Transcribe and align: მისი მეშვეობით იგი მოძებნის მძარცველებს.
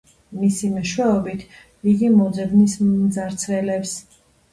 მისი 0.43 0.69
მეშვეობით 0.77 1.43
იგი 1.91 2.09
მოძებნის 2.13 2.73
მძარცველებს. 2.87 3.93